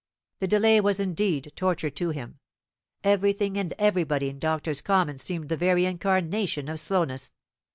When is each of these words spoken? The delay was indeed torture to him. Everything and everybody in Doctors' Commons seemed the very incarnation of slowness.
The 0.39 0.47
delay 0.47 0.81
was 0.81 0.99
indeed 0.99 1.53
torture 1.55 1.91
to 1.91 2.09
him. 2.09 2.39
Everything 3.03 3.55
and 3.55 3.71
everybody 3.77 4.29
in 4.29 4.39
Doctors' 4.39 4.81
Commons 4.81 5.21
seemed 5.21 5.47
the 5.47 5.55
very 5.55 5.85
incarnation 5.85 6.67
of 6.69 6.79
slowness. 6.79 7.33